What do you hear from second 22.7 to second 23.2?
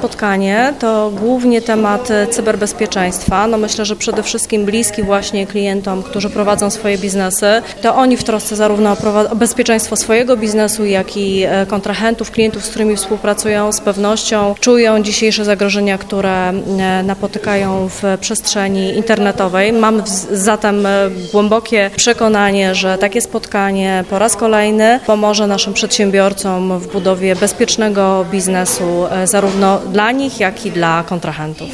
że takie